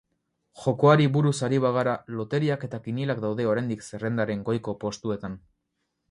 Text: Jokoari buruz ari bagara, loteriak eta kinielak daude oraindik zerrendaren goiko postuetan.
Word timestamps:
Jokoari 0.59 1.03
buruz 1.17 1.33
ari 1.47 1.59
bagara, 1.65 1.91
loteriak 2.19 2.65
eta 2.67 2.79
kinielak 2.85 3.21
daude 3.25 3.45
oraindik 3.51 3.85
zerrendaren 3.89 4.41
goiko 4.49 4.75
postuetan. 4.85 5.37